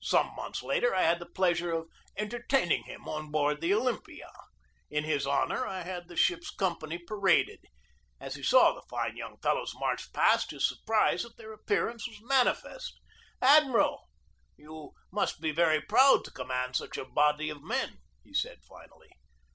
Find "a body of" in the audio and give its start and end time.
16.96-17.62